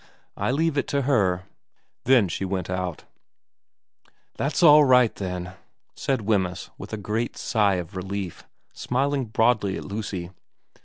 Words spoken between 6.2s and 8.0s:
Wemyss with a great sigh of